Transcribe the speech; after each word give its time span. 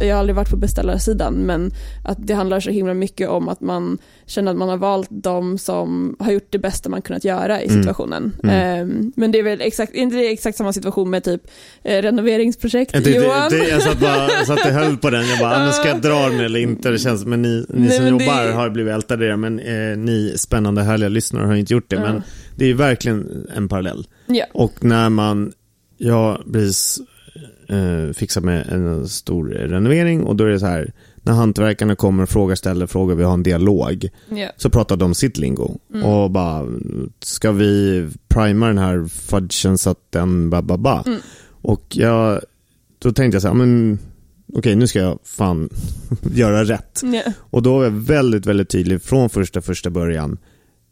jag 0.00 0.14
har 0.14 0.20
aldrig 0.20 0.36
varit 0.36 0.50
på 0.50 0.56
beställarsidan, 0.56 1.34
men 1.34 1.70
att 2.04 2.18
det 2.26 2.34
handlar 2.34 2.60
så 2.60 2.70
himla 2.70 2.94
mycket 2.94 3.28
om 3.28 3.48
att 3.48 3.60
man 3.60 3.98
känner 4.26 4.50
att 4.50 4.56
man 4.58 4.68
har 4.68 4.76
valt 4.76 5.08
de 5.10 5.58
som 5.58 6.16
har 6.18 6.32
gjort 6.32 6.46
det 6.50 6.58
bästa 6.58 6.88
man 6.88 7.02
kunnat 7.02 7.24
göra 7.24 7.62
i 7.62 7.68
Mm. 7.68 7.82
situationen. 7.82 8.32
Mm. 8.42 8.54
Eh, 8.80 9.10
men 9.16 9.32
det 9.32 9.38
är 9.38 9.42
väl 9.42 9.60
exakt, 9.60 9.94
inte 9.94 10.16
det 10.16 10.32
exakt 10.32 10.58
samma 10.58 10.72
situation 10.72 11.10
med 11.10 11.24
typ 11.24 11.42
eh, 11.84 12.02
renoveringsprojekt, 12.02 12.92
Det, 12.92 13.00
det, 13.00 13.10
Johan? 13.10 13.50
det, 13.50 13.68
jag 13.68 13.82
satt 13.82 14.00
bara 14.00 14.28
så 14.46 14.52
att 14.52 14.64
jag 14.64 14.72
höll 14.72 14.96
på 14.96 15.10
den. 15.10 15.28
Jag 15.28 15.38
bara, 15.38 15.68
ah, 15.68 15.72
ska 15.72 15.88
jag 15.88 16.00
dra 16.00 16.28
den 16.28 16.40
eller 16.40 16.60
inte? 16.60 16.90
Det 16.90 16.98
känns, 16.98 17.24
men 17.24 17.42
ni, 17.42 17.66
ni 17.68 17.80
Nej, 17.86 17.90
som 17.96 18.04
men 18.04 18.18
det- 18.18 18.24
jobbar 18.24 18.52
har 18.52 18.70
blivit 18.70 18.94
ältade 18.94 19.28
det, 19.28 19.36
men 19.36 19.58
eh, 19.58 19.96
ni 19.98 20.34
spännande 20.36 20.82
härliga 20.82 21.08
lyssnare 21.08 21.46
har 21.46 21.54
inte 21.54 21.72
gjort 21.72 21.90
det. 21.90 21.96
Ja. 21.96 22.02
Men 22.02 22.22
det 22.56 22.66
är 22.70 22.74
verkligen 22.74 23.46
en 23.56 23.68
parallell. 23.68 24.06
Ja. 24.26 24.44
Och 24.54 24.84
när 24.84 25.08
man, 25.08 25.52
jag 25.96 26.42
precis 26.52 27.00
eh, 27.68 28.12
fixar 28.12 28.40
med 28.40 28.68
en 28.68 29.08
stor 29.08 29.48
renovering 29.48 30.24
och 30.24 30.36
då 30.36 30.44
är 30.44 30.48
det 30.48 30.60
så 30.60 30.66
här, 30.66 30.92
när 31.22 31.32
hantverkarna 31.32 31.96
kommer 31.96 32.22
och 32.22 32.28
frågar, 32.28 32.54
ställer 32.54 32.86
frågor, 32.86 33.14
vi 33.14 33.24
har 33.24 33.34
en 33.34 33.42
dialog, 33.42 34.08
Ja. 34.30 34.48
så 34.56 34.70
pratar 34.70 34.96
de 34.96 35.14
sitt 35.14 35.38
lingo. 35.38 35.78
Mm. 35.94 36.06
Och 36.06 36.30
bara, 36.30 36.66
ska 37.22 37.52
vi 37.52 38.08
prima 38.28 38.66
den 38.66 38.78
här 38.78 39.08
fudgen 39.08 39.78
så 39.78 39.90
att 39.90 40.12
den 40.12 40.50
ba, 40.50 40.62
ba, 40.62 40.76
ba. 40.76 41.02
Mm. 41.06 41.20
Och 41.62 41.84
jag, 41.90 42.40
då 42.98 43.12
tänkte 43.12 43.34
jag 43.34 43.42
så 43.42 43.48
här, 43.48 43.54
men 43.54 43.98
okej 44.54 44.76
nu 44.76 44.86
ska 44.86 44.98
jag 44.98 45.18
fan 45.24 45.68
göra 46.34 46.64
rätt. 46.64 47.00
Ja. 47.02 47.32
Och 47.38 47.62
då 47.62 47.76
var 47.76 47.84
jag 47.84 47.90
väldigt, 47.90 48.46
väldigt 48.46 48.68
tydlig 48.68 49.02
från 49.02 49.30
första, 49.30 49.60
första 49.60 49.90
början. 49.90 50.38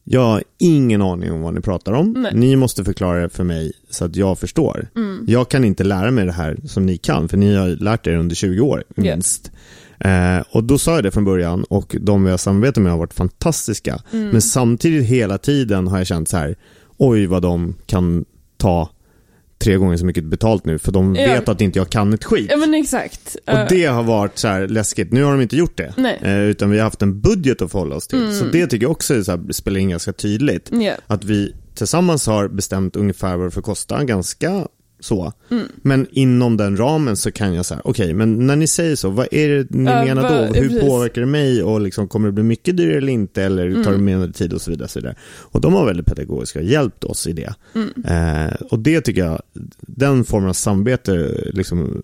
Jag 0.08 0.20
har 0.20 0.42
ingen 0.58 1.02
aning 1.02 1.32
om 1.32 1.40
vad 1.40 1.54
ni 1.54 1.60
pratar 1.60 1.92
om. 1.92 2.12
Nej. 2.12 2.32
Ni 2.34 2.56
måste 2.56 2.84
förklara 2.84 3.22
det 3.22 3.28
för 3.28 3.44
mig 3.44 3.72
så 3.90 4.04
att 4.04 4.16
jag 4.16 4.38
förstår. 4.38 4.88
Mm. 4.96 5.24
Jag 5.28 5.48
kan 5.48 5.64
inte 5.64 5.84
lära 5.84 6.10
mig 6.10 6.26
det 6.26 6.32
här 6.32 6.56
som 6.64 6.86
ni 6.86 6.96
kan, 6.96 7.28
för 7.28 7.36
ni 7.36 7.54
har 7.54 7.68
lärt 7.68 8.06
er 8.06 8.16
under 8.16 8.34
20 8.34 8.60
år 8.60 8.84
minst. 8.96 9.50
Eh, 10.00 10.38
och 10.50 10.64
då 10.64 10.78
sa 10.78 10.94
jag 10.94 11.04
det 11.04 11.10
från 11.10 11.24
början 11.24 11.64
och 11.64 11.96
de 12.00 12.24
vi 12.24 12.30
har 12.30 12.38
samarbetat 12.38 12.82
med 12.82 12.92
har 12.92 12.98
varit 12.98 13.14
fantastiska. 13.14 14.02
Mm. 14.12 14.28
Men 14.28 14.42
samtidigt 14.42 15.06
hela 15.06 15.38
tiden 15.38 15.88
har 15.88 15.98
jag 15.98 16.06
känt 16.06 16.28
så 16.28 16.36
här, 16.36 16.56
oj 16.96 17.26
vad 17.26 17.42
de 17.42 17.74
kan 17.86 18.24
ta 18.56 18.90
tre 19.58 19.76
gånger 19.76 19.96
så 19.96 20.06
mycket 20.06 20.24
betalt 20.24 20.64
nu, 20.64 20.78
för 20.78 20.92
de 20.92 21.14
Ja. 21.14 21.26
vet 21.26 21.48
att 21.48 21.60
inte 21.60 21.78
jag 21.78 21.90
kan 21.90 22.12
ett 22.14 22.24
skit. 22.24 22.46
ja, 22.50 22.56
men 22.56 22.74
exakt. 22.74 23.36
Och 23.46 23.58
det 23.68 23.84
har 23.84 24.02
varit 24.02 24.38
så 24.38 24.48
här 24.48 24.68
läskigt. 24.68 25.12
Nu 25.12 25.22
har 25.22 25.32
de 25.32 25.40
inte 25.40 25.56
gjort 25.56 25.76
det. 25.76 25.94
Nej. 25.96 26.18
Eh, 26.22 26.38
utan 26.40 26.70
vi 26.70 26.78
har 26.78 26.84
haft 26.84 27.02
en 27.02 27.20
budget 27.20 27.62
att 27.62 27.70
förhålla 27.72 27.96
oss 27.96 28.06
till. 28.06 28.18
Mm. 28.22 28.34
Så 28.34 28.44
det 28.44 28.66
tycker 28.66 28.84
jag 28.84 28.90
också 28.92 29.14
är 29.14 29.22
så 29.22 29.30
här, 29.30 29.52
spelar 29.52 29.80
in 29.80 29.88
ganska 29.88 30.12
tydligt. 30.12 30.70
Ja. 30.72 30.92
Att 31.06 31.24
vi 31.24 31.54
tillsammans 31.74 32.26
har 32.26 32.48
bestämt 32.48 32.96
ungefär 32.96 33.36
vad 33.36 33.46
det 33.46 33.50
får 33.50 33.62
kosta, 33.62 34.04
ganska 34.04 34.66
så. 35.00 35.32
Mm. 35.50 35.64
Men 35.76 36.06
inom 36.10 36.56
den 36.56 36.76
ramen 36.76 37.16
så 37.16 37.32
kan 37.32 37.54
jag 37.54 37.66
säga, 37.66 37.80
okej, 37.84 38.14
men 38.14 38.46
när 38.46 38.56
ni 38.56 38.66
säger 38.66 38.96
så, 38.96 39.10
vad 39.10 39.28
är 39.30 39.48
det 39.48 39.66
ni 39.70 39.90
Ja, 39.90 40.04
menar 40.04 40.22
vad- 40.22 40.32
då? 40.32 40.36
ja, 40.56 40.60
Hur 40.62 40.68
precis. 40.68 40.80
påverkar 40.80 41.20
det 41.20 41.26
mig 41.26 41.62
och 41.62 41.80
liksom, 41.80 42.08
kommer 42.08 42.28
det 42.28 42.32
bli 42.32 42.42
mycket 42.44 42.76
dyrare 42.76 42.96
eller 42.96 43.12
inte? 43.12 43.42
Eller 43.42 43.72
tar 43.74 43.80
det 43.82 43.88
Mm. 43.88 44.04
mindre 44.04 44.32
tid 44.32 44.52
och 44.52 44.60
så 44.60 44.70
vidare. 44.70 44.88
Så 44.88 44.98
vidare. 44.98 45.14
Och 45.24 45.60
de 45.60 45.72
har 45.74 45.86
väldigt 45.86 46.06
pedagogiska 46.06 46.60
hjälpt 46.62 47.04
oss 47.04 47.26
i 47.26 47.32
det. 47.32 47.54
Mm. 47.74 47.88
Eh, 48.48 48.54
och 48.70 48.78
det 48.78 49.00
tycker 49.00 49.24
jag, 49.24 49.42
den 49.80 50.24
formen 50.24 50.48
av 50.48 50.52
samarbete 50.52 51.40
liksom, 51.52 52.02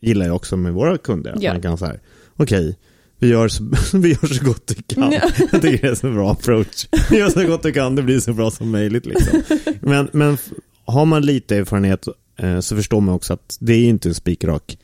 gillar 0.00 0.26
jag 0.26 0.36
också 0.36 0.56
med 0.56 0.72
våra 0.72 0.98
kunder. 0.98 1.32
Att 1.32 1.42
Ja. 1.42 1.52
man 1.52 1.62
kan 1.62 1.78
säga, 1.78 1.94
okej, 2.36 2.78
vi 3.18 3.28
gör, 3.28 3.48
så, 3.48 3.64
vi 3.98 4.08
gör 4.08 4.34
så 4.34 4.44
gott 4.44 4.72
vi 4.76 4.82
kan. 4.94 5.12
Ja. 5.12 5.20
Jag 5.52 5.62
tycker 5.62 5.86
det 5.86 5.88
är 5.88 5.94
så 5.94 6.10
bra 6.12 6.32
approach. 6.32 6.86
Vi 7.10 7.18
gör 7.18 7.28
så 7.30 7.44
gott 7.46 7.64
vi 7.64 7.72
kan, 7.72 7.94
det 7.96 8.02
blir 8.02 8.20
så 8.20 8.32
bra 8.32 8.50
som 8.50 8.70
möjligt. 8.70 9.06
Liksom. 9.06 9.42
Men, 9.80 10.08
men 10.12 10.38
har 10.84 11.04
man 11.04 11.22
lite 11.26 11.56
erfarenhet 11.56 12.06
eh, 12.38 12.60
så 12.60 12.76
förstår 12.76 13.00
man 13.00 13.14
också 13.14 13.32
att 13.32 13.56
det 13.60 13.72
är 13.72 13.84
inte 13.84 14.08
en 14.08 14.14
spikrak 14.14 14.78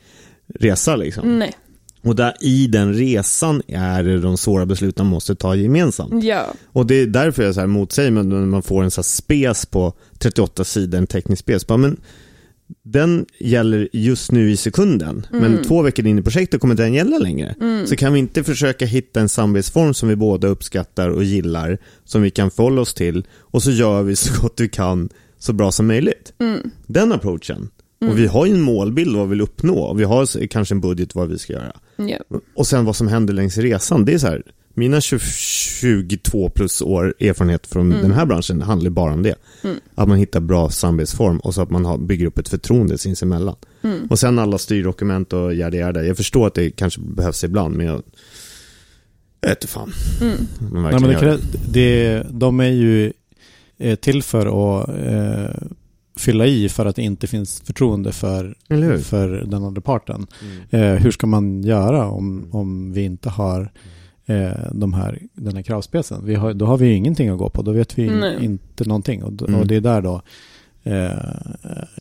resa. 0.59 0.95
Liksom. 0.95 1.39
Nej. 1.39 1.53
Och 2.03 2.15
där, 2.15 2.33
i 2.41 2.67
den 2.67 2.93
resan 2.93 3.61
är 3.67 4.03
det 4.03 4.19
de 4.19 4.37
svåra 4.37 4.65
besluten 4.65 5.05
man 5.05 5.11
måste 5.13 5.35
ta 5.35 5.55
gemensamt. 5.55 6.23
Ja. 6.23 6.45
Och 6.65 6.85
det 6.85 6.95
är 6.95 7.07
därför 7.07 7.43
jag 7.43 7.53
så 7.53 7.59
här 7.59 7.67
motsäger 7.67 8.11
men 8.11 8.29
när 8.29 8.39
man 8.45 8.63
får 8.63 8.83
en 8.83 8.91
så 8.91 9.03
spes 9.03 9.65
på 9.65 9.93
38 10.19 10.63
sidor, 10.63 10.97
en 10.97 11.07
teknisk 11.07 11.39
spes. 11.39 11.67
Bara, 11.67 11.77
men 11.77 11.97
den 12.83 13.25
gäller 13.39 13.89
just 13.93 14.31
nu 14.31 14.51
i 14.51 14.57
sekunden, 14.57 15.27
men 15.31 15.43
Mm. 15.53 15.63
två 15.63 15.81
veckor 15.81 16.07
in 16.07 16.19
i 16.19 16.21
projektet 16.21 16.61
kommer 16.61 16.75
den 16.75 16.93
gälla 16.93 17.17
längre. 17.17 17.55
Mm. 17.61 17.87
Så 17.87 17.95
kan 17.95 18.13
vi 18.13 18.19
inte 18.19 18.43
försöka 18.43 18.85
hitta 18.85 19.19
en 19.21 19.29
samarbetsform 19.29 19.93
som 19.93 20.09
vi 20.09 20.15
båda 20.15 20.47
uppskattar 20.47 21.09
och 21.09 21.23
gillar, 21.23 21.77
som 22.05 22.21
vi 22.21 22.31
kan 22.31 22.51
förhålla 22.51 22.81
oss 22.81 22.93
till, 22.93 23.27
och 23.39 23.63
så 23.63 23.71
gör 23.71 24.03
vi 24.03 24.15
så 24.15 24.41
gott 24.41 24.59
vi 24.59 24.69
kan, 24.69 25.09
så 25.41 25.53
bra 25.53 25.71
som 25.71 25.87
möjligt. 25.87 26.33
Mm. 26.39 26.71
Den 26.87 27.11
approachen. 27.11 27.69
Mm. 28.01 28.13
Och 28.13 28.19
vi 28.19 28.27
har 28.27 28.45
ju 28.45 28.53
en 28.53 28.61
målbild 28.61 29.15
vad 29.15 29.25
vi 29.25 29.29
vill 29.29 29.41
uppnå, 29.41 29.79
och 29.79 29.99
vi 29.99 30.03
har 30.03 30.47
kanske 30.47 30.75
en 30.75 30.81
budget 30.81 31.15
vad 31.15 31.29
vi 31.29 31.37
ska 31.37 31.53
göra. 31.53 31.73
Ja. 31.95 32.17
Och 32.55 32.67
sen 32.67 32.85
vad 32.85 32.95
som 32.95 33.07
händer 33.07 33.33
längs 33.33 33.57
resan, 33.57 34.05
det 34.05 34.13
är 34.13 34.17
så 34.17 34.27
här, 34.27 34.43
mina 34.73 35.01
20, 35.01 35.19
22 35.19 36.49
plus 36.49 36.81
år 36.81 37.13
erfarenhet 37.19 37.67
från 37.67 37.91
Mm. 37.91 38.01
den 38.01 38.11
här 38.11 38.25
branschen 38.25 38.61
handlar 38.61 38.89
bara 38.89 39.13
om 39.13 39.23
det. 39.23 39.35
Mm. 39.63 39.75
Att 39.95 40.07
man 40.07 40.17
hittar 40.17 40.39
bra 40.39 40.69
samarbetsform 40.69 41.39
och 41.39 41.53
så 41.53 41.61
att 41.61 41.69
man 41.69 41.85
har, 41.85 41.97
bygger 41.97 42.25
upp 42.25 42.37
ett 42.37 42.49
förtroende 42.49 42.97
sinsemellan. 42.97 43.55
Mm. 43.81 44.07
Och 44.09 44.19
sen 44.19 44.39
alla 44.39 44.57
styrdokument 44.57 45.33
och 45.33 45.53
yada. 45.55 46.03
Jag 46.05 46.17
förstår 46.17 46.47
att 46.47 46.53
det 46.53 46.71
kanske 46.71 47.01
behövs 47.01 47.43
ibland, 47.43 47.75
men 47.75 47.85
jag... 47.85 48.03
Jag 49.41 49.49
vet 49.49 49.57
inte 49.63 49.67
fan. 49.73 49.93
Mm. 50.21 50.37
Nej, 50.83 50.99
men 50.99 51.03
det, 51.03 51.39
det, 51.71 52.23
de 52.31 52.59
är 52.59 52.69
ju 52.69 53.13
eh, 53.81 53.95
till 53.95 54.23
för 54.23 54.45
att 54.81 54.89
eh, 54.89 55.67
fylla 56.17 56.45
i 56.45 56.69
för 56.69 56.85
att 56.85 56.95
det 56.95 57.01
inte 57.01 57.27
finns 57.27 57.61
förtroende 57.61 58.11
för, 58.11 58.55
för 59.01 59.29
den 59.29 59.63
andra 59.63 59.81
parten. 59.81 60.27
Mm. 60.71 60.83
Eh, 60.95 61.01
hur 61.03 61.11
ska 61.11 61.27
man 61.27 61.63
göra 61.63 62.07
om, 62.09 62.47
om 62.51 62.93
vi 62.93 63.01
inte 63.03 63.29
har 63.29 63.71
eh, 64.25 64.51
de 64.71 64.93
här, 64.93 65.19
den 65.33 65.55
här 65.55 65.63
kravspecen? 65.63 66.25
Vi 66.25 66.35
har, 66.35 66.53
då 66.53 66.65
har 66.65 66.77
vi 66.77 66.87
ju 66.87 66.93
ingenting 66.93 67.29
att 67.29 67.37
gå 67.37 67.49
på. 67.49 67.61
Då 67.61 67.71
vet 67.71 67.97
vi 67.97 68.09
Nej. 68.09 68.45
inte 68.45 68.85
någonting. 68.85 69.23
Och, 69.23 69.41
Mm. 69.41 69.59
och 69.59 69.67
det 69.67 69.75
är 69.75 69.81
där 69.81 70.01
då 70.01 70.21
eh, 70.83 71.11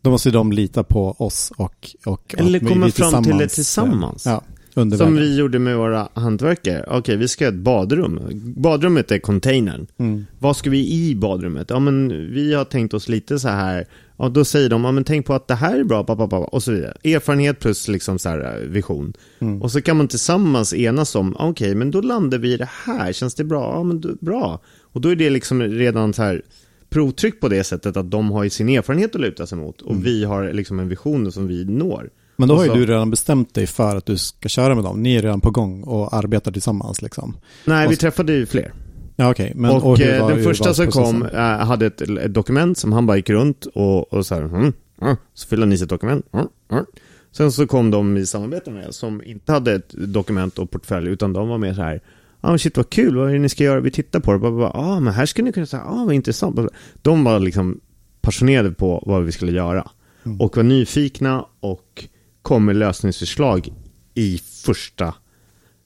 då 0.03 0.11
måste 0.11 0.31
de 0.31 0.53
lita 0.53 0.85
på 0.85 1.11
oss 1.19 1.53
och, 1.57 1.91
och 2.07 2.35
Eller 2.39 2.59
komma 2.59 2.91
fram 2.91 3.25
till 3.25 3.39
det 3.39 3.49
tillsammans. 3.49 4.27
Ja, 4.27 4.43
Som 4.75 5.17
vi 5.17 5.37
gjorde 5.37 5.59
med 5.59 5.77
våra 5.77 6.09
hantverkare. 6.15 6.85
Okej, 6.89 7.17
vi 7.17 7.29
ska 7.29 7.45
ha 7.45 7.53
ett 7.53 7.59
badrum. 7.59 8.21
Badrummet 8.57 9.11
är 9.11 9.19
containern. 9.19 9.87
Mm. 9.99 10.27
Vad 10.39 10.57
ska 10.57 10.71
vi 10.71 10.93
i 10.93 11.15
badrummet? 11.15 11.71
Ja, 11.71 11.79
men 11.79 12.09
vi 12.33 12.55
har 12.55 12.65
tänkt 12.65 12.95
oss 12.95 13.09
lite 13.09 13.39
så 13.39 13.49
här. 13.49 13.87
Ja, 14.19 14.29
då 14.29 14.45
säger 14.45 14.69
de, 14.69 14.85
ja 14.85 14.93
men 14.93 15.05
tänk 15.05 15.27
på 15.27 15.35
att 15.35 15.49
det 15.49 15.55
här 15.55 15.79
är 15.79 15.85
bra, 15.85 16.05
pappa, 16.05 16.25
och 16.39 16.63
så 16.63 16.73
vidare. 16.73 16.97
Erfarenhet 17.05 17.59
plus 17.61 17.89
liksom 17.89 18.19
så 18.19 18.29
här 18.29 18.41
eh, 18.63 18.69
vision. 18.69 19.13
Mm. 19.39 19.63
Och 19.63 19.73
så 19.73 19.83
kan 19.83 19.97
man 19.97 20.09
tillsammans 20.09 20.75
enas 20.75 21.15
om, 21.15 21.37
okej, 21.39 21.75
men 21.75 21.91
då 21.91 22.01
landar 22.01 22.39
vi 22.39 22.53
i 22.53 22.57
det 22.57 22.69
här, 22.85 23.13
känns 23.13 23.35
det 23.35 23.45
bra? 23.45 23.73
Ja, 23.75 23.83
men 23.83 24.01
då, 24.01 24.09
bra. 24.21 24.61
Och 24.81 25.01
då 25.01 25.09
är 25.09 25.17
det 25.17 25.31
liksom 25.31 25.63
redan 25.63 26.13
så 26.13 26.23
här 26.23 26.43
provtryck 26.91 27.41
på 27.41 27.49
det 27.49 27.65
sättet 27.65 27.97
att 27.97 28.11
de 28.11 28.31
har 28.31 28.45
ju 28.45 28.51
sin 28.51 28.69
erfarenhet 28.69 29.15
att 29.15 29.21
luta 29.21 29.47
sig 29.47 29.59
mot 29.59 29.81
och 29.83 29.91
Mm. 29.91 30.03
vi 30.03 30.25
har 30.25 30.53
liksom 30.53 30.81
en 30.81 30.89
vision 30.89 31.33
som 31.33 31.47
vi 31.47 31.65
når. 31.65 32.11
Men 32.41 32.49
då 32.49 32.55
har 32.55 32.59
Och 32.61 32.65
ju 32.67 32.71
så- 32.73 32.77
du 32.79 32.87
redan 32.87 33.11
bestämt 33.11 33.55
dig 33.55 33.67
för 33.67 33.97
att 33.97 34.07
du 34.07 34.19
ska 34.19 34.49
köra 34.49 34.75
med 34.75 34.85
dem. 34.85 35.03
Ni 35.03 35.15
är 35.17 35.23
redan 35.23 35.41
på 35.41 35.51
gång 35.51 35.83
och 35.83 36.15
arbetar 36.15 36.53
tillsammans 36.53 37.03
liksom. 37.03 37.37
Nej, 37.65 37.87
Och 37.87 37.93
vi 37.93 37.97
så- 37.97 38.01
träffade 38.01 38.33
ju 38.33 38.47
fler. 38.47 38.73
Ja, 39.17 39.31
okej. 39.31 39.53
Men, 39.57 39.71
och 39.71 39.99
hur 39.99 40.15
eh, 40.15 40.23
var- 40.23 40.31
den 40.35 40.45
första 40.45 40.75
som 40.75 40.87
kom 40.87 41.23
eh, 41.27 41.39
hade 41.41 41.87
ett, 41.87 42.01
ett 42.01 42.35
dokument 42.35 42.79
som 42.79 42.93
han 42.93 43.07
bara 43.07 43.17
gick 43.17 43.31
runt 43.31 43.67
och, 43.75 44.13
och 44.13 44.27
så 44.27 44.35
här, 44.35 44.43
mm, 44.43 44.73
mm, 45.03 45.17
så 45.35 45.49
fyllde 45.49 45.67
han 45.67 45.73
i 45.73 45.79
sitt 45.79 45.89
dokument. 45.89 46.27
Mm, 46.33 46.47
mm. 46.73 46.85
Sen 47.33 47.53
så 47.53 47.67
kom 47.67 47.91
de 47.91 48.17
i 48.17 48.27
samarbete 48.27 48.71
med 48.71 48.95
som 48.95 49.23
inte 49.25 49.53
hade 49.53 49.73
ett 49.75 49.95
dokument 49.97 50.59
och 50.59 50.71
portfölj 50.71 51.09
utan 51.11 51.33
de 51.33 51.49
var 51.49 51.59
mer 51.59 51.75
så 51.75 51.83
här, 51.83 52.01
ja 52.41 52.53
ah, 52.53 52.59
shit 52.59 52.77
vad 52.77 52.91
kul, 52.91 53.17
vad 53.17 53.29
är 53.29 53.33
det 53.33 53.39
ni 53.39 53.49
ska 53.49 53.65
göra? 53.65 53.81
Vi 53.81 53.91
tittar 53.91 54.21
på 54.21 54.33
det, 54.33 54.39
bara, 54.39 54.53
bara, 54.53 54.71
ah, 54.71 55.01
men 55.01 55.13
här 55.15 55.27
ska 55.27 55.43
ni 55.43 55.53
kunna 55.53 55.67
säga, 55.67 55.83
ah 55.83 56.05
vad 56.05 56.15
intressant. 56.15 56.59
De 57.03 57.25
var 57.25 57.39
liksom 57.41 57.81
passionerade 58.21 58.71
på 58.71 59.03
vad 59.07 59.25
vi 59.25 59.33
skulle 59.33 59.53
göra 59.53 59.91
Mm. 60.25 60.41
och 60.41 60.57
var 60.57 60.63
nyfikna 60.65 61.45
och 61.61 62.05
kom 62.51 62.65
med 62.65 62.77
lösningsförslag 62.77 63.73
i 64.15 64.39
första, 64.65 65.15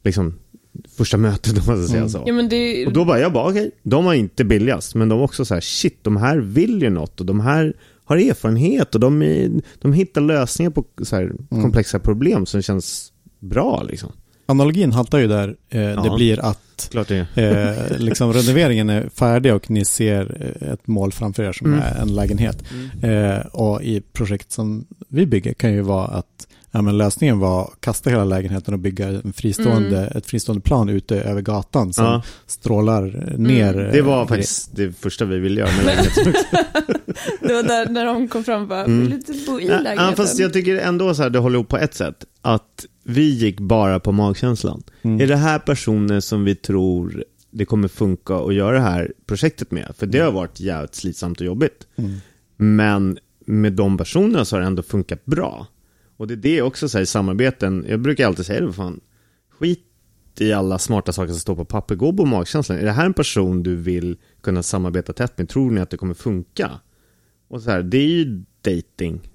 liksom, 0.04 0.34
första 0.96 1.16
mötet 1.16 1.58
om 1.58 1.64
man 1.66 1.78
ska 1.78 1.86
säga 1.88 1.98
Mm. 1.98 2.08
så. 2.10 2.22
ja, 2.26 2.32
men 2.32 2.48
det 2.48 2.86
Och 2.86 2.92
då 2.92 3.04
bara, 3.04 3.20
jag 3.20 3.32
bara 3.32 3.50
okej, 3.50 3.70
de 3.82 4.04
var 4.04 4.14
inte 4.14 4.44
billigast, 4.44 4.94
men 4.94 5.08
de 5.08 5.18
var 5.18 5.24
också 5.24 5.44
så 5.44 5.54
här, 5.54 5.60
shit, 5.60 5.98
de 6.04 6.16
här 6.16 6.38
vill 6.38 6.82
ju 6.82 6.90
något 6.90 7.20
och 7.20 7.26
de 7.26 7.40
här 7.40 7.74
har 8.04 8.16
erfarenhet 8.16 8.94
och 8.94 9.00
de, 9.00 9.22
är, 9.22 9.50
de 9.78 9.92
hittar 9.92 10.20
lösningar 10.20 10.70
på 10.70 10.84
så 11.02 11.16
här 11.16 11.32
komplexa 11.48 11.98
problem 11.98 12.46
som 12.46 12.62
känns 12.62 13.12
bra 13.40 13.82
liksom. 13.82 14.12
Analogin 14.46 14.92
haltar 14.92 15.18
ju 15.18 15.26
där. 15.28 15.48
Eh, 15.48 15.80
Det 15.80 15.92
Ja. 16.04 16.16
blir 16.16 16.40
att 16.44 16.88
Klart 16.90 17.08
det 17.08 17.26
eh, 17.34 17.98
liksom 17.98 18.32
renoveringen 18.32 18.90
är 18.90 19.08
färdig 19.08 19.54
och 19.54 19.70
ni 19.70 19.84
ser 19.84 20.54
eh, 20.62 20.72
ett 20.72 20.86
mål 20.86 21.12
framför 21.12 21.42
er 21.42 21.52
som 21.52 21.66
Mm. 21.66 21.80
är 21.80 21.94
en 22.02 22.14
lägenhet. 22.14 22.62
Eh, 23.02 23.46
och 23.46 23.82
i 23.82 24.00
projekt 24.12 24.52
som 24.52 24.86
vi 25.08 25.26
bygger 25.26 25.52
kan 25.54 25.72
ju 25.72 25.80
vara 25.80 26.06
att 26.06 26.46
ja, 26.74 26.82
men 26.82 26.98
lösningen 26.98 27.38
var 27.38 27.62
att 27.64 27.80
kasta 27.80 28.10
hela 28.10 28.24
lägenheten 28.24 28.74
och 28.74 28.80
bygga 28.80 29.08
en 29.08 29.32
fristående, 29.32 29.98
Mm. 29.98 30.16
ett 30.18 30.26
fristående 30.26 30.60
plan 30.62 30.88
ute 30.88 31.20
över 31.20 31.42
gatan 31.42 31.92
som 31.92 32.04
Ja. 32.04 32.22
strålar 32.46 33.34
ner. 33.38 33.74
Mm. 33.78 33.92
Det 33.92 34.02
var 34.02 34.20
eh, 34.22 34.26
faktiskt 34.28 34.76
det 34.76 34.92
första 34.92 35.24
vi 35.24 35.38
ville 35.38 35.60
göra 35.60 35.70
med 35.76 35.84
lägenheten. 35.86 36.34
Det 37.40 37.52
var 37.54 37.62
där 37.62 37.88
när 37.88 38.04
de 38.04 38.28
kom 38.28 38.44
fram 38.44 38.62
och 38.62 38.68
bara, 38.68 38.84
Mm. 38.84 39.00
vill 39.00 39.10
du 39.10 39.16
inte 39.16 39.32
bo 39.46 39.60
i 39.60 39.66
Ja, 39.66 39.70
lägenheten? 39.78 40.04
Ja, 40.06 40.16
fast 40.16 40.38
jag 40.38 40.52
tycker 40.52 40.76
ändå 40.76 41.14
så 41.14 41.22
här, 41.22 41.30
det 41.30 41.38
håller 41.38 41.54
ihop 41.58 41.68
på 41.68 41.76
ett 41.78 41.94
sätt. 41.94 42.24
att 42.42 42.84
vi 43.06 43.30
gick 43.30 43.60
bara 43.60 44.00
på 44.00 44.12
magkänslan. 44.12 44.82
Mm. 45.02 45.20
Är 45.20 45.26
det 45.26 45.36
här 45.36 45.58
personer 45.58 46.20
som 46.20 46.44
vi 46.44 46.54
tror 46.54 47.24
det 47.50 47.64
kommer 47.64 47.88
funka 47.88 48.34
att 48.34 48.54
göra 48.54 48.72
det 48.76 48.82
här 48.82 49.12
projektet 49.26 49.70
med? 49.70 49.92
För 49.98 50.06
det 50.06 50.18
har 50.18 50.32
varit 50.32 50.60
jävligt 50.60 50.94
slitsamt 50.94 51.40
och 51.40 51.46
jobbigt. 51.46 51.86
Mm. 51.96 52.12
Men 52.56 53.18
med 53.46 53.72
de 53.72 53.98
personerna 53.98 54.44
så 54.44 54.56
har 54.56 54.60
det 54.60 54.66
ändå 54.66 54.82
funkat 54.82 55.24
bra. 55.24 55.66
Och 56.16 56.26
det 56.26 56.34
är 56.34 56.36
det 56.36 56.62
också 56.62 56.88
så 56.88 56.98
här, 56.98 57.02
i 57.02 57.06
samarbeten, 57.06 57.84
jag 57.88 58.00
brukar 58.00 58.26
alltid 58.26 58.46
säga 58.46 58.60
det, 58.60 58.72
fan, 58.72 59.00
skit 59.50 59.80
i 60.38 60.52
alla 60.52 60.78
smarta 60.78 61.12
saker 61.12 61.32
som 61.32 61.40
står 61.40 61.56
på 61.56 61.64
papper, 61.64 61.94
gå 61.94 62.12
på 62.12 62.24
magkänslan. 62.24 62.78
Är 62.78 62.84
det 62.84 62.92
här 62.92 63.06
en 63.06 63.14
person 63.14 63.62
du 63.62 63.76
vill 63.76 64.16
kunna 64.40 64.62
samarbeta 64.62 65.12
tätt 65.12 65.38
med? 65.38 65.48
Tror 65.48 65.70
ni 65.70 65.80
att 65.80 65.90
det 65.90 65.96
kommer 65.96 66.14
funka? 66.14 66.70
Och 67.48 67.62
så 67.62 67.70
här, 67.70 67.82
det 67.82 67.98
är 67.98 68.08
ju 68.08 68.44
dating. 68.64 69.30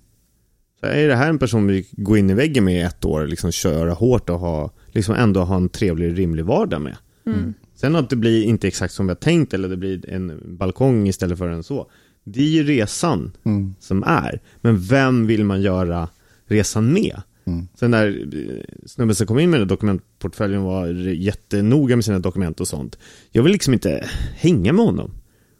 Så 0.79 0.85
är 0.85 1.07
det 1.07 1.15
här 1.15 1.29
en 1.29 1.39
person 1.39 1.67
vi 1.67 1.87
går 1.91 2.17
in 2.17 2.29
i 2.29 2.33
väggen 2.33 2.65
med 2.65 2.75
i 2.75 2.81
ett 2.81 3.05
år, 3.05 3.27
liksom 3.27 3.51
köra 3.51 3.93
hårt 3.93 4.29
och 4.29 4.39
ha, 4.39 4.71
liksom 4.87 5.15
ändå 5.15 5.41
ha 5.41 5.55
en 5.55 5.69
trevlig, 5.69 6.17
rimlig 6.19 6.45
vardag 6.45 6.81
med. 6.81 6.97
Mm. 7.25 7.53
Sen 7.75 7.95
att 7.95 8.09
det 8.09 8.15
blir 8.15 8.43
inte 8.43 8.67
exakt 8.67 8.93
som 8.93 9.05
vi 9.07 9.09
har 9.09 9.15
tänkt 9.15 9.53
eller 9.53 9.69
det 9.69 9.77
blir 9.77 10.09
en 10.09 10.57
balkong 10.57 11.07
istället 11.07 11.37
för 11.37 11.47
en 11.47 11.63
så. 11.63 11.91
Det 12.23 12.39
är 12.39 12.49
ju 12.49 12.63
resan 12.63 13.31
Mm. 13.45 13.75
som 13.79 14.03
är. 14.03 14.41
Men 14.61 14.79
vem 14.81 15.27
vill 15.27 15.43
man 15.43 15.61
göra 15.61 16.09
resan 16.49 16.93
med? 16.93 17.21
Mm. 17.45 17.67
Sen 17.75 17.91
när 17.91 18.07
eh, 18.07 18.63
snubben 18.85 19.15
som 19.15 19.27
kom 19.27 19.39
in 19.39 19.49
med 19.49 19.59
den 19.59 19.67
dokumentportföljen 19.67 20.61
var 20.63 20.87
jättenoga 21.13 21.95
med 21.95 22.05
sina 22.05 22.19
dokument 22.19 22.59
och 22.59 22.67
sånt. 22.67 22.97
Jag 23.31 23.43
vill 23.43 23.51
liksom 23.51 23.73
inte 23.73 24.09
hänga 24.35 24.73
med 24.73 24.85
honom. 24.85 25.11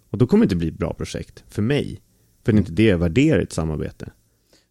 Och 0.09 0.17
då 0.17 0.27
kommer 0.27 0.41
det 0.41 0.45
inte 0.45 0.55
bli 0.55 0.67
ett 0.67 0.77
bra 0.77 0.93
projekt 0.93 1.43
för 1.49 1.61
mig. 1.61 2.01
För 2.45 2.51
det 2.51 2.55
är 2.55 2.59
inte 2.59 2.71
det 2.71 2.83
jag 2.83 2.97
värderar 2.97 3.39
i 3.39 3.43
ett 3.43 3.53
samarbete. 3.53 4.09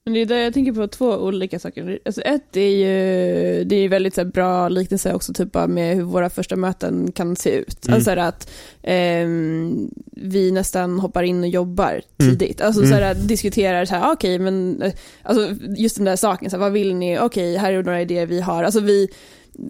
Men 0.09 0.15
det 0.15 0.21
är 0.21 0.27
där 0.27 0.37
jag 0.37 0.55
tänker 0.55 0.73
på 0.73 0.87
två 0.89 1.07
olika 1.07 1.59
saker. 1.59 1.99
Alltså 2.05 2.21
ett 2.21 2.57
är 2.57 2.61
ju, 2.61 3.65
det 3.65 3.77
är 3.77 3.89
väldigt 3.89 4.15
så 4.15 4.21
här, 4.21 4.29
bra 4.29 4.69
liknelse 4.69 5.15
också 5.15 5.33
typ 5.33 5.55
med 5.69 5.97
hur 5.97 6.03
våra 6.03 6.31
första 6.31 6.57
möten 6.57 7.13
kan 7.13 7.37
se 7.37 7.51
ut. 7.51 7.87
Mm. 7.87 7.95
Alltså 7.95 8.11
att 8.11 8.51
ehm, 8.83 9.91
vi 10.13 10.51
nästan 10.53 11.01
hoppar 11.01 11.23
in 11.23 11.41
och 11.43 11.49
jobbar 11.49 11.89
Mm. 11.91 12.03
tidigt. 12.39 12.61
Alltså 12.61 12.81
Mm. 12.81 12.91
så 12.91 13.05
här, 13.05 13.15
diskuterar 13.15 13.85
så 13.85 13.95
här, 13.95 14.13
okej 14.13 14.39
men, 14.39 14.83
eh, 14.83 14.93
alltså 15.23 15.55
just 15.77 15.97
den 15.97 16.05
där 16.05 16.17
saken, 16.17 16.51
så 16.51 16.57
här, 16.57 16.61
vad 16.61 16.73
vill 16.73 16.95
ni? 16.95 17.19
Okej, 17.19 17.57
här 17.57 17.73
är 17.73 17.83
några 17.83 18.03
idéer 18.03 18.27
vi 18.27 18.41
har. 18.41 18.65
Alltså 18.65 18.81
vi, 18.81 19.09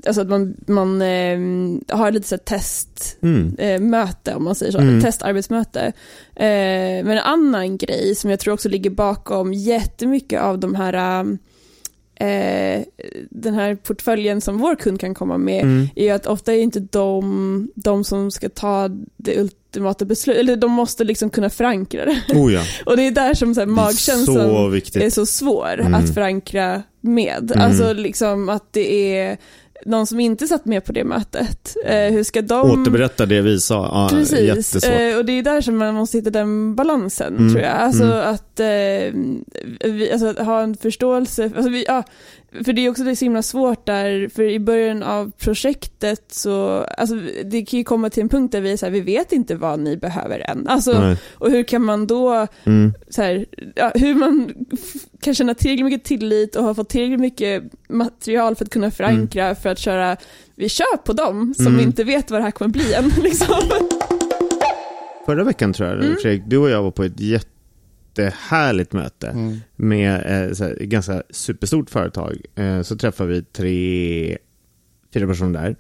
alltså 0.07 0.23
att 0.23 0.29
man, 0.29 0.55
man 0.67 1.03
ehm, 1.03 1.81
har 1.89 2.11
lite 2.13 2.29
så 2.29 2.35
här 2.35 2.39
test, 2.45 3.17
Mm. 3.23 3.57
eh, 3.59 4.37
om 4.37 4.45
man 4.45 4.55
säger 4.55 4.73
så, 4.73 4.79
Mm. 4.79 5.01
testarbetsmöte. 5.01 5.81
Eh, 6.37 7.05
men 7.05 7.09
en 7.09 7.19
annan 7.19 7.77
grej 7.77 8.15
som 8.15 8.31
jag 8.31 8.41
tror 8.41 8.55
också 8.55 8.69
ligger 8.69 8.91
bakom 8.91 9.53
jättemycket 9.55 10.41
av 10.41 10.59
de 10.59 10.75
här 10.75 11.21
eh, 12.21 12.83
den 13.31 13.55
här 13.55 13.75
portföljen 13.75 14.41
som 14.41 14.59
vår 14.59 14.77
kund 14.77 15.01
kan 15.01 15.15
komma 15.15 15.39
med 15.39 15.63
Mm. 15.63 15.89
är 15.97 16.15
att 16.15 16.27
ofta 16.27 16.55
är 16.55 16.61
inte 16.61 16.81
de, 16.81 17.69
de 17.75 18.05
som 18.05 18.31
ska 18.31 18.49
ta 18.49 18.89
det 19.17 19.41
ultimata 19.41 20.05
beslutet, 20.05 20.41
eller 20.41 20.57
de 20.57 20.71
måste 20.73 21.05
liksom 21.05 21.31
kunna 21.31 21.51
förankra 21.51 22.05
det. 22.05 22.23
Oh 22.35 22.53
ja, 22.53 22.63
Och 22.87 22.97
det 22.97 23.03
är 23.07 23.11
där 23.11 23.35
som 23.35 23.55
så 23.55 23.61
här, 23.61 23.67
magkänslan 23.67 24.27
så 24.37 25.01
är 25.01 25.11
så 25.11 25.27
svår 25.27 25.81
Mm. 25.81 25.95
att 25.95 26.15
förankra 26.15 26.83
med. 27.01 27.51
Mm. 27.55 27.65
Alltså 27.65 27.93
liksom 27.93 28.49
att 28.49 28.73
det 28.73 29.17
är 29.19 29.37
någon 29.87 30.07
som 30.07 30.21
inte 30.21 30.47
satt 30.47 30.65
med 30.65 30.85
på 30.85 30.93
det 30.93 31.05
mötet. 31.05 31.77
Eh, 31.85 32.13
hur 32.13 32.23
ska 32.23 32.43
de... 32.43 32.71
Återberätta 32.71 33.27
det 33.27 33.41
vi 33.41 33.61
sa. 33.61 33.77
Ja, 33.77 34.09
Precis, 34.11 34.85
eh, 34.85 35.17
och 35.19 35.25
det 35.25 35.33
är 35.33 35.43
där 35.43 35.61
som 35.61 35.77
man 35.77 35.95
måste 35.95 36.19
hitta 36.19 36.31
den 36.31 36.75
balansen 36.75 37.37
Mm, 37.37 37.53
tror 37.53 37.65
jag. 37.65 37.73
Alltså 37.77 38.05
mm. 38.05 38.35
att, 38.35 38.61
eh, 38.61 39.91
vi, 39.91 40.11
alltså 40.13 40.27
att 40.27 40.39
ha 40.39 40.61
en 40.63 40.77
förståelse, 40.77 41.51
alltså 41.57 41.71
vi, 41.71 41.85
ja, 41.89 42.03
för 42.65 42.73
det 42.73 42.87
är 42.87 42.91
också 42.91 43.05
det 43.05 43.11
är 43.11 43.15
så 43.15 43.25
himla 43.25 43.43
svårt 43.43 43.87
där, 43.87 44.29
för 44.35 44.43
i 44.43 44.59
början 44.61 45.03
av 45.03 45.31
projektet 45.39 46.25
så, 46.29 46.85
alltså 46.99 47.17
det 47.45 47.65
kan 47.65 47.79
ju 47.79 47.85
komma 47.85 48.11
till 48.11 48.23
en 48.23 48.29
punkt 48.29 48.53
där 48.53 48.61
vi 48.61 48.73
är 48.73 48.77
så 48.77 48.87
här, 48.87 48.91
vi 48.91 49.01
vet 49.01 49.33
inte 49.33 49.55
vad 49.55 49.81
ni 49.81 49.97
behöver 49.97 50.51
än. 50.51 50.69
Alltså, 50.69 51.01
Nej. 51.01 51.17
och 51.33 51.51
hur 51.51 51.63
kan 51.63 51.85
man 51.85 52.07
då, 52.07 52.47
Mm. 52.65 52.93
så 53.09 53.23
här, 53.23 53.47
ja, 53.75 53.93
hur 53.95 54.15
man 54.15 54.55
kan 55.21 55.35
känna 55.35 55.55
tillräckligt 55.55 55.85
mycket 55.85 56.05
tillit 56.05 56.57
och 56.57 56.65
ha 56.65 56.75
fått 56.75 56.89
tillräckligt 56.89 57.21
mycket 57.21 57.63
material 57.89 58.57
för 58.57 58.65
att 58.65 58.71
kunna 58.71 58.91
förankra, 58.91 59.55
för 59.55 59.69
att 59.69 59.79
köra, 59.79 60.17
vi 60.55 60.69
kör 60.69 60.97
på 61.05 61.13
dem 61.13 61.55
som 61.55 61.67
Mm. 61.67 61.81
inte 61.81 62.05
vet 62.05 62.31
vad 62.31 62.41
det 62.41 62.45
här 62.45 62.51
kommer 62.51 62.71
bli 62.73 62.95
än. 62.95 63.09
Liksom. 63.23 63.57
Förra 65.27 65.45
veckan 65.45 65.73
tror 65.73 65.89
jag, 65.89 65.99
Mm. 66.05 66.17
Fredrik, 66.23 66.43
du 66.47 66.57
och 66.59 66.71
jag 66.71 66.83
var 66.83 66.91
på 66.91 67.05
ett 67.05 67.21
jättehärligt 67.21 68.93
möte. 68.93 69.27
Mm. 69.29 69.57
med 69.77 70.27
eh, 70.27 70.67
ett 70.71 70.79
ganska 70.79 71.23
superstort 71.31 71.91
företag 71.91 72.37
eh, 72.55 72.83
så 72.83 72.97
träffar 72.97 73.27
vi 73.27 73.43
tre, 73.43 74.39
fyra 75.15 75.27
personer 75.27 75.63
där 75.63 75.77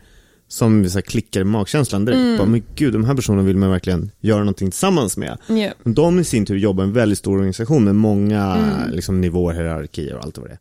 som 0.48 0.88
så 0.88 0.94
här, 0.94 1.02
klickar 1.02 1.40
i 1.40 1.44
magkänslan 1.44 2.04
direkt. 2.04 2.18
Mm. 2.18 2.38
Bara, 2.38 2.48
men 2.48 2.62
gud, 2.74 2.92
de 2.92 3.04
här 3.04 3.14
personerna 3.14 3.42
vill 3.42 3.56
man 3.56 3.70
verkligen 3.70 4.10
göra 4.20 4.38
någonting 4.38 4.70
tillsammans 4.70 5.16
med. 5.16 5.38
Ja. 5.46 5.72
De 5.84 6.18
i 6.20 6.24
sin 6.24 6.46
tur 6.46 6.56
jobbar 6.56 6.84
i 6.84 6.86
en 6.86 6.92
väldigt 6.92 7.18
stor 7.18 7.32
organisation 7.34 7.84
med 7.84 7.94
många 7.94 8.56
Mm. 8.56 8.90
liksom, 8.90 9.20
nivåer, 9.20 9.54
hierarkier 9.54 10.14
och 10.16 10.24
allt 10.24 10.38
vad 10.38 10.48
det 10.48 10.52
är. 10.52 10.58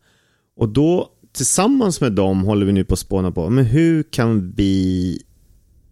Och 0.57 0.69
då 0.69 1.09
tillsammans 1.33 2.01
med 2.01 2.11
dem 2.11 2.43
håller 2.43 2.65
vi 2.65 2.71
nu 2.71 2.83
på 2.83 2.93
att 2.93 2.99
spåna 2.99 3.31
på, 3.31 3.49
men 3.49 3.65
hur 3.65 4.03
kan 4.03 4.51
vi 4.51 5.21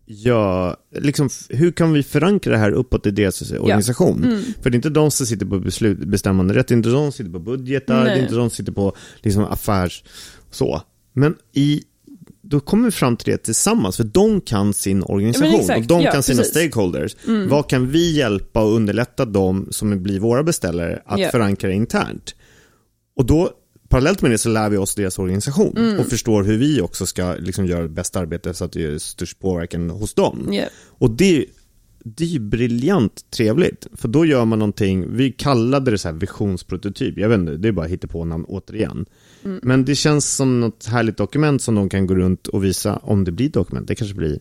gör, 0.06 0.76
liksom, 0.96 1.30
hur 1.50 1.72
kan 1.72 1.94
vi 1.94 2.04
förankra 2.04 2.52
det 2.52 2.58
här 2.58 2.72
uppåt 2.72 3.06
i 3.06 3.12
deras 3.12 3.52
organisation? 3.52 4.24
Mm. 4.24 4.44
För 4.62 4.70
det 4.70 4.74
är 4.74 4.76
inte 4.76 4.90
de 4.90 5.12
som 5.12 5.26
sitter 5.26 5.46
på 5.46 5.60
beslut, 5.60 5.98
bestämmande 6.00 6.54
rätt, 6.54 6.68
det 6.68 6.74
är 6.74 6.78
inte 6.78 6.90
de 6.90 7.04
som 7.04 7.12
sitter 7.12 7.32
på 7.32 7.40
budgetar, 7.40 7.98
det 7.98 8.04
Nej. 8.04 8.20
är 8.20 8.22
inte 8.22 8.36
de 8.36 8.50
som 8.50 8.56
sitter 8.56 8.72
på 8.72 8.96
liksom, 9.22 9.44
affärs... 9.46 10.04
Så. 10.52 10.82
Men 11.14 11.36
i, 11.54 11.84
då 12.50 12.60
kommer 12.60 12.86
vi 12.86 12.92
fram 12.92 13.18
till 13.18 13.32
det 13.32 13.38
tillsammans, 13.38 13.98
för 13.98 14.04
de 14.04 14.42
kan 14.42 14.74
sin 14.74 15.04
organisation 15.04 15.60
exakt. 15.60 15.80
och 15.80 15.86
de 15.88 16.02
Ja, 16.02 16.12
kan 16.12 16.24
sina 16.24 16.38
precis. 16.38 16.52
stakeholders. 16.56 17.16
Mm. 17.28 17.50
Vad 17.50 17.70
kan 17.70 17.92
vi 17.92 18.12
hjälpa 18.18 18.64
och 18.64 18.74
underlätta 18.76 19.26
dem 19.26 19.68
som 19.72 20.04
blir 20.04 20.20
våra 20.20 20.44
beställare 20.44 21.02
att 21.06 21.20
Ja. 21.20 21.30
förankra 21.32 21.72
internt? 21.72 22.36
Och 23.18 23.26
då, 23.26 23.50
parallellt 23.90 24.22
med 24.22 24.32
det 24.32 24.38
så 24.38 24.50
lär 24.50 24.70
vi 24.70 24.78
oss 24.78 24.96
deras 24.96 25.20
organisation 25.20 25.74
Mm. 25.78 26.00
och 26.00 26.06
förstår 26.08 26.44
hur 26.44 26.58
vi 26.58 26.82
också 26.82 27.06
ska 27.06 27.36
liksom, 27.40 27.66
göra 27.66 27.88
bäst 27.88 28.16
arbete 28.16 28.54
så 28.54 28.66
att 28.66 28.72
det 28.72 28.82
gör 28.82 28.98
störst 28.98 29.40
påverkan 29.40 29.90
hos 29.90 30.14
dem. 30.14 30.50
Ja. 30.52 30.64
Och 30.88 31.12
det, 31.12 31.46
det 32.08 32.24
är 32.24 32.28
ju 32.28 32.40
briljant 32.40 33.32
trevligt, 33.32 33.88
för 33.94 34.08
då 34.08 34.26
gör 34.26 34.46
man 34.46 34.60
någonting, 34.60 35.16
vi 35.16 35.32
kallade 35.32 35.92
det 35.92 35.98
så 35.98 36.08
här 36.08 36.16
visionsprototyp, 36.16 37.18
jag 37.18 37.30
vet 37.30 37.40
inte, 37.40 37.58
det 37.58 37.68
är 37.68 37.72
bara 37.72 37.88
hittepånamn 37.88 38.46
återigen. 38.46 39.06
Mm. 39.44 39.60
Men 39.64 39.86
det 39.86 39.96
känns 39.96 40.36
som 40.36 40.60
något 40.60 40.86
härligt 40.86 41.18
dokument 41.18 41.62
som 41.62 41.76
de 41.76 41.90
kan 41.90 42.08
gå 42.08 42.16
runt 42.16 42.48
och 42.48 42.64
visa 42.64 42.96
om 42.96 43.24
det 43.24 43.32
blir 43.32 43.50
dokument, 43.50 43.88
det 43.88 43.96
kanske 43.96 44.16
blir 44.16 44.40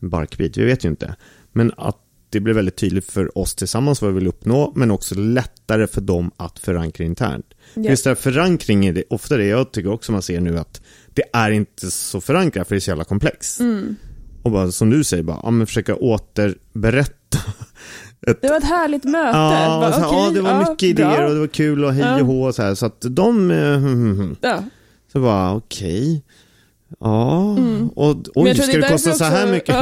en 0.00 0.10
barkbit, 0.10 0.56
vi 0.56 0.64
vet 0.64 0.84
ju 0.84 0.88
inte. 0.88 1.16
Men 1.52 1.72
att 1.76 1.98
det 2.30 2.40
blir 2.40 2.54
väldigt 2.54 2.76
tydligt 2.76 3.10
för 3.10 3.38
oss 3.38 3.54
tillsammans 3.54 4.02
vad 4.02 4.12
vi 4.12 4.18
vill 4.18 4.28
uppnå, 4.28 4.72
men 4.76 4.90
också 4.90 5.14
lättare 5.14 5.86
för 5.86 6.00
dem 6.00 6.30
att 6.36 6.58
förankra 6.58 7.04
internt. 7.04 7.46
Ja. 7.74 7.82
Just 7.90 8.04
det 8.04 8.10
här 8.10 8.14
förankring 8.14 8.86
är 8.86 8.92
det, 8.92 9.04
ofta 9.10 9.36
det 9.36 9.46
jag 9.46 9.72
tycker 9.72 9.90
också 9.90 10.12
man 10.12 10.22
ser 10.22 10.40
nu 10.40 10.58
att 10.58 10.82
det 11.14 11.22
är 11.32 11.50
inte 11.50 11.90
så 11.90 12.20
förankrat 12.20 12.68
för 12.68 12.74
det 12.74 12.78
är 12.78 12.80
så 12.80 12.90
jävla 12.90 13.04
komplext. 13.04 13.60
Mm. 13.60 13.96
Och 14.42 14.50
bara 14.50 14.72
som 14.72 14.90
du 14.90 15.04
säger, 15.04 15.22
bara, 15.22 15.40
ja, 15.42 15.50
men 15.50 15.66
försöka 15.66 15.96
återberätta. 15.96 17.38
Ett, 18.26 18.42
Det 18.42 18.48
var 18.48 18.56
ett 18.56 18.64
härligt 18.64 19.04
möte. 19.04 19.38
ja, 19.38 19.80
Bara, 19.80 19.90
här, 19.90 20.06
okej, 20.08 20.18
ja, 20.24 20.30
det 20.30 20.40
var 20.40 20.50
ja, 20.50 20.58
mycket 20.70 20.96
bra. 20.96 21.12
idéer 21.14 21.24
och 21.28 21.34
det 21.34 21.40
var 21.40 21.46
kul 21.46 21.84
och 21.84 21.92
hej 21.92 22.04
Ja. 22.04 22.20
och 22.20 22.26
hå 22.26 22.52
så 22.52 22.62
här. 22.62 22.74
Så 22.74 22.86
att 22.86 22.96
de, 23.00 23.50
hmm. 23.50 24.36
Ja. 24.40 24.64
så 25.12 25.20
bara 25.20 25.54
okej. 25.54 26.22
Ja, 27.00 27.50
Mm. 27.56 27.88
och 27.88 28.16
Men 28.16 28.24
oj, 28.34 28.54
ska 28.54 28.72
det 28.72 28.80
det 28.80 28.88
kosta 28.88 29.12
så 29.12 29.24
här 29.24 29.42
också- 29.42 29.52
mycket? 29.52 29.76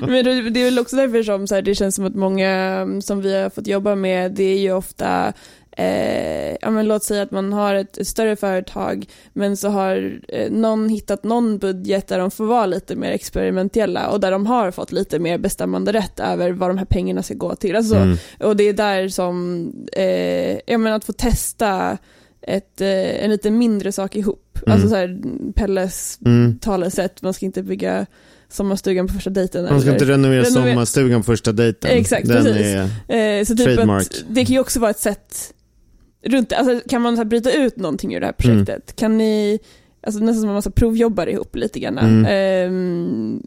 Men 0.00 0.24
det, 0.52 0.60
är 0.60 0.64
väl 0.64 0.78
också 0.78 0.96
därför 0.96 1.22
som 1.22 1.46
så 1.46 1.54
här, 1.54 1.62
det 1.62 1.74
känns 1.74 1.94
som 1.94 2.04
att 2.06 2.14
många 2.14 2.86
som 3.02 3.20
vi 3.20 3.42
har 3.42 3.50
fått 3.50 3.66
jobba 3.66 3.94
med, 3.94 4.32
det 4.32 4.44
är 4.44 4.58
ju 4.58 4.72
ofta 4.72 5.32
Eh, 5.78 6.56
ja, 6.60 6.70
men 6.70 6.88
låt 6.88 7.02
säga 7.04 7.22
att 7.22 7.30
man 7.30 7.52
har 7.52 7.74
ett, 7.74 7.98
större 8.06 8.36
företag 8.36 9.06
men 9.32 9.56
så 9.56 9.68
har 9.68 10.20
eh, 10.28 10.50
någon 10.50 10.88
hittat 10.88 11.24
någon 11.24 11.58
budget 11.58 12.06
där 12.08 12.18
de 12.18 12.30
får 12.30 12.44
vara 12.44 12.66
lite 12.66 12.96
mer 12.96 13.10
experimentella 13.12 14.08
och 14.08 14.20
där 14.20 14.30
de 14.30 14.46
har 14.46 14.70
fått 14.70 14.92
lite 14.92 15.18
mer 15.18 15.38
bestämmande 15.38 15.92
rätt 15.92 16.20
över 16.20 16.50
vad 16.52 16.70
de 16.70 16.78
här 16.78 16.84
pengarna 16.84 17.22
ska 17.22 17.34
gå 17.34 17.54
till. 17.54 17.76
Alltså, 17.76 17.96
Mm. 17.96 18.16
Och 18.40 18.56
det 18.56 18.64
är 18.68 18.72
där 18.72 19.08
som, 19.08 19.66
eh, 19.92 20.58
jag 20.66 20.80
menar 20.80 20.96
att 20.96 21.04
få 21.04 21.12
testa 21.12 21.98
ett, 22.46 22.80
eh, 22.80 23.24
en 23.24 23.30
lite 23.30 23.50
mindre 23.50 23.92
sak 23.92 24.16
ihop. 24.16 24.58
Mm. 24.66 24.72
Alltså 24.72 24.88
så 24.88 24.94
här, 24.94 25.18
Pelles 25.54 26.18
Mm. 26.26 26.58
talesätt, 26.58 27.22
man 27.22 27.34
ska 27.34 27.46
inte 27.46 27.62
bygga 27.62 28.06
sommarstugan 28.48 29.06
på 29.06 29.14
första 29.14 29.30
dejten. 29.30 29.64
Man 29.64 29.80
ska 29.80 29.88
eller- 29.90 30.00
inte 30.00 30.12
renovera 30.12 30.42
Renover- 30.42 30.70
sommarstugan 30.70 31.20
på 31.20 31.24
första 31.26 31.52
dejten. 31.52 31.90
Exakt, 31.90 32.28
Den 32.28 32.44
precis. 32.44 32.66
är, 33.08 33.38
Eh, 33.38 33.44
så 33.44 33.56
typ 33.56 33.78
att 33.90 34.24
det 34.28 34.44
kan 34.44 34.54
ju 34.54 34.60
också 34.60 34.80
vara 34.80 34.90
ett 34.90 34.98
sätt 34.98 35.52
runt. 36.24 36.52
Alltså, 36.52 36.88
kan 36.88 37.02
man 37.02 37.16
så 37.16 37.20
här 37.20 37.24
bryta 37.28 37.52
ut 37.52 37.76
någonting 37.76 38.14
ur 38.14 38.20
det 38.20 38.26
här 38.26 38.32
projektet? 38.32 38.68
Mm. 38.68 38.96
Kan 38.96 39.18
ni, 39.18 39.58
alltså 40.06 40.20
nästan 40.20 40.40
som 40.40 40.48
att 40.50 40.54
man 40.54 40.62
så 40.62 40.70
provjobbar 40.70 41.26
ihop 41.26 41.56
lite 41.56 41.80
grann. 41.80 41.98
Mm. 41.98 42.24
Ehm, 42.28 43.42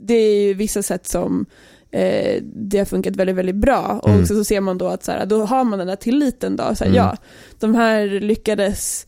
det 0.00 0.14
är 0.14 0.42
ju 0.46 0.54
vissa 0.54 0.82
sätt 0.82 1.06
som 1.06 1.46
eh, 1.92 2.42
det 2.42 2.78
har 2.78 2.84
funkat 2.84 3.16
väldigt, 3.16 3.36
väldigt 3.36 3.56
bra. 3.56 4.00
Och 4.02 4.08
Mm. 4.10 4.26
så 4.26 4.44
ser 4.44 4.60
man 4.60 4.78
då 4.78 4.86
att 4.88 5.04
så 5.04 5.12
här, 5.12 5.26
då 5.26 5.44
har 5.44 5.64
man 5.64 5.78
den 5.78 5.88
där 5.88 5.96
tilliten 5.96 6.56
då. 6.56 6.62
Så 6.74 6.84
här, 6.84 6.90
Mm. 6.90 6.94
Ja, 6.96 7.16
de 7.60 7.74
här 7.74 8.06
lyckades 8.20 9.06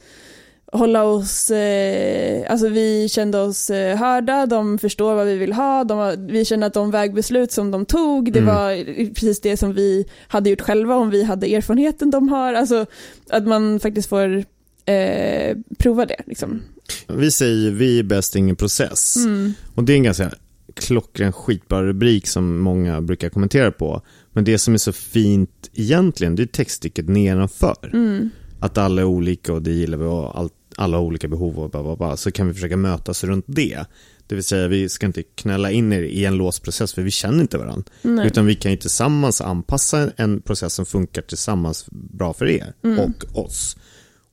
hålla 0.75 1.05
oss, 1.05 1.51
eh, 1.51 2.51
alltså 2.53 2.69
vi 2.69 3.09
kände 3.09 3.39
oss 3.41 3.71
eh, 3.71 3.97
hörda, 3.97 4.47
de 4.47 4.79
förstår 4.79 5.15
vad 5.15 5.27
vi 5.27 5.37
vill 5.37 5.53
ha, 5.53 5.85
de, 5.85 6.27
vi 6.31 6.45
kände 6.45 6.67
att 6.67 6.75
de 6.75 6.91
vägbeslut 6.91 7.53
som 7.53 7.71
de 7.71 7.85
tog, 7.87 8.33
det 8.33 8.39
Mm. 8.39 8.55
var 8.55 8.85
precis 9.15 9.41
det 9.41 9.57
som 9.57 9.73
vi 9.75 10.07
hade 10.29 10.51
gjort 10.51 10.61
själva 10.61 10.97
om 10.97 11.11
vi 11.11 11.23
hade 11.25 11.47
erfarenheten 11.55 12.11
de 12.11 12.29
har, 12.29 12.55
alltså 12.55 12.87
att 13.31 13.47
man 13.47 13.81
faktiskt 13.81 14.09
får 14.09 14.45
eh, 14.85 15.57
prova 15.79 16.07
det 16.07 16.17
liksom. 16.27 16.63
Vi 17.09 17.31
säger 17.31 17.71
vi 17.71 17.99
är 17.99 18.03
bäst, 18.03 18.37
ingen 18.37 18.57
process. 18.57 19.17
Mm. 19.17 19.55
Och 19.75 19.85
det 19.85 19.93
är 19.93 19.97
en 19.97 20.03
ganska 20.03 20.31
klockren 20.75 21.33
skitbra 21.33 21.83
rubrik 21.83 22.27
som 22.27 22.59
många 22.59 23.01
brukar 23.01 23.29
kommentera 23.29 23.71
på. 23.71 24.03
Men 24.33 24.45
det 24.45 24.59
som 24.59 24.75
är 24.75 24.79
så 24.79 24.93
fint 24.93 25.71
egentligen, 25.75 26.37
det 26.37 26.43
är 26.43 26.47
textstycket 26.47 27.09
nedanför. 27.09 27.91
Mm. 27.93 28.31
Att 28.61 28.79
alla 28.79 29.03
är 29.03 29.07
olika 29.07 29.53
och 29.53 29.63
det 29.63 29.73
gillar 29.73 29.99
vi 29.99 30.05
och 30.05 30.39
allt, 30.39 30.53
alla 30.77 30.97
har 30.97 31.05
olika 31.05 31.29
behov 31.29 31.59
och 31.59 31.71
bla, 31.71 31.83
bla, 31.83 31.97
bla. 31.97 32.17
Så 32.17 32.31
kan 32.31 32.49
vi 32.49 32.55
försöka 32.55 32.77
mötas 32.77 33.25
runt 33.25 33.45
det. 33.49 33.85
Det 34.27 34.35
vill 34.35 34.45
säga 34.45 34.69
vi 34.69 34.89
ska 34.89 35.07
inte 35.07 35.23
knälla 35.23 35.71
in 35.71 35.93
er 35.93 36.03
i 36.03 36.25
en 36.25 36.35
låst 36.37 36.63
process 36.63 36.95
för 36.95 37.03
vi 37.03 37.11
känner 37.11 37.41
inte 37.41 37.59
varandra. 37.59 37.85
Nej. 38.03 38.27
Utan 38.27 38.47
vi 38.47 38.55
kan 38.55 38.71
ju 38.71 38.77
tillsammans 38.77 39.41
anpassa 39.41 40.11
en 40.17 40.41
process 40.41 40.75
som 40.75 40.87
funkar 40.87 41.23
tillsammans 41.23 41.87
bra 41.91 42.33
för 42.33 42.49
er 42.49 42.73
Mm. 42.85 42.99
och 42.99 43.39
oss. 43.45 43.77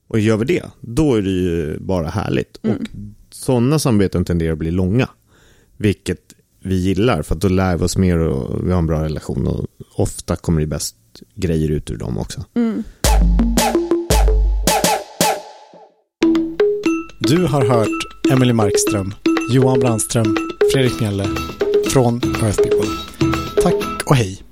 Och 0.08 0.19
gör 0.19 0.38
vi 0.38 0.46
det, 0.46 0.65
då 0.81 1.15
är 1.15 1.22
det 1.22 1.29
ju 1.29 1.79
bara 1.79 2.08
härligt. 2.08 2.60
Mm. 2.63 2.77
Och 2.77 2.84
sådana 3.29 3.79
samarbeten 3.79 4.25
tenderar 4.25 4.53
att 4.53 4.60
bli 4.60 4.72
långa. 4.72 5.10
Vilket 5.81 6.33
vi 6.63 6.75
gillar 6.75 7.21
för 7.21 7.36
att 7.36 7.41
då 7.41 7.48
lär 7.48 7.77
vi 7.77 7.83
oss 7.83 7.98
mer 7.98 8.17
och 8.17 8.67
vi 8.67 8.71
har 8.71 8.79
en 8.79 8.88
bra 8.88 9.03
relation 9.03 9.48
och 9.48 9.67
ofta 9.95 10.36
kommer 10.36 10.62
det 10.62 10.67
bäst 10.67 10.95
grejer 11.36 11.69
ut 11.69 11.91
ur 11.91 11.98
dem 11.98 12.17
också. 12.17 12.43
Mm. 12.55 12.83
Du 17.19 17.45
har 17.45 17.65
hört 17.65 18.31
Emily 18.31 18.53
Markström, 18.53 19.13
Johan 19.51 19.79
Brandström, 19.79 20.38
Fredrik 20.74 21.00
Mjelle 21.00 21.27
från 21.89 22.21
Earth 22.24 22.57
People. 22.57 22.88
Tack 23.63 24.03
och 24.05 24.15
hej! 24.15 24.49